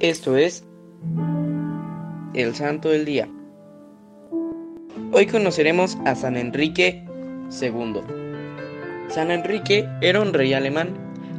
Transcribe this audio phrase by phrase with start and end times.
[0.00, 0.64] Esto es
[2.34, 3.28] el Santo del Día.
[5.12, 7.04] Hoy conoceremos a San Enrique
[7.60, 8.00] II.
[9.08, 10.88] San Enrique era un rey alemán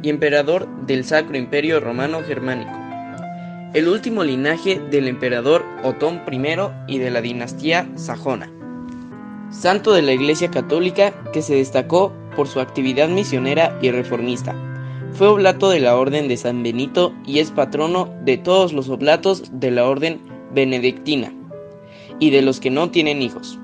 [0.02, 2.72] y emperador del Sacro Imperio Romano Germánico,
[3.74, 8.50] el último linaje del emperador Otón I y de la dinastía sajona.
[9.50, 14.54] Santo de la Iglesia Católica que se destacó por su actividad misionera y reformista.
[15.12, 19.44] Fue oblato de la Orden de San Benito y es patrono de todos los oblatos
[19.52, 20.20] de la Orden
[20.52, 21.32] Benedictina
[22.18, 23.58] y de los que no tienen hijos.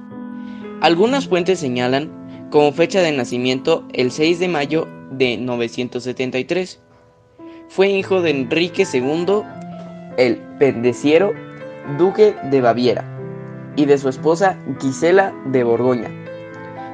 [0.80, 6.80] Algunas fuentes señalan como fecha de nacimiento el 6 de mayo de 973.
[7.68, 9.42] Fue hijo de Enrique II
[10.18, 11.32] el Pendeciero,
[11.98, 13.04] duque de Baviera,
[13.76, 16.21] y de su esposa Gisela de Borgoña.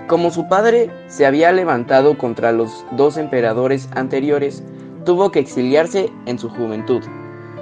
[0.08, 4.62] Como su padre se había levantado contra los dos emperadores anteriores,
[5.04, 7.02] tuvo que exiliarse en su juventud.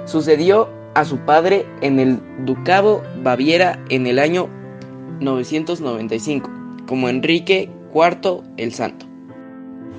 [0.05, 4.47] Sucedió a su padre en el ducado Baviera en el año
[5.19, 6.49] 995,
[6.87, 9.05] como Enrique IV el Santo.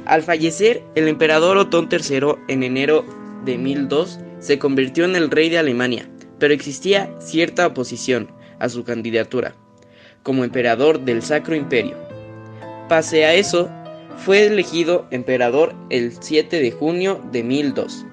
[0.07, 3.05] Al fallecer el emperador Otón III en enero
[3.45, 8.85] de 1002, se convirtió en el rey de Alemania, pero existía cierta oposición a su
[8.85, 9.55] candidatura
[10.23, 12.08] como emperador del Sacro Imperio.
[12.89, 13.69] Pase a eso,
[14.17, 18.07] fue elegido emperador el 7 de junio de 1002.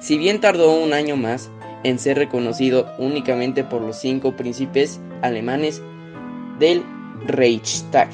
[0.00, 1.50] Si bien tardó un año más
[1.82, 5.82] en ser reconocido únicamente por los cinco príncipes alemanes
[6.58, 6.84] del
[7.26, 8.08] Reichstag.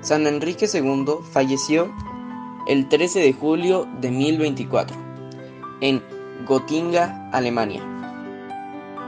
[0.00, 1.92] San Enrique II falleció
[2.68, 4.96] el 13 de julio de 1024
[5.80, 6.02] en
[6.46, 7.82] Gotinga, Alemania.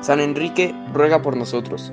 [0.00, 1.92] San Enrique ruega por nosotros.